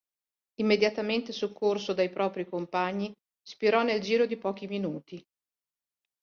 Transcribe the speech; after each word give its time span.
Immediatamente 0.55 1.31
soccorso 1.31 1.93
dai 1.93 2.09
propri 2.09 2.47
compagni, 2.49 3.13
spirò 3.39 3.83
nel 3.83 4.01
giro 4.01 4.25
di 4.25 4.35
pochi 4.35 4.65
minuti. 4.65 5.23